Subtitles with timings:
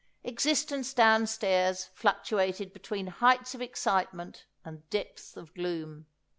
[0.23, 6.07] Existence downstairs fluctuated between heights of excitement and depths of gloom.